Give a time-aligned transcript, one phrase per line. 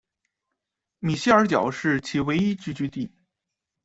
[0.97, 3.11] 米歇尔角是其唯一聚居地。